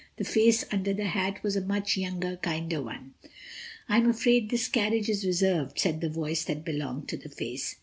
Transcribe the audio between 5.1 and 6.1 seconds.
reserved," said the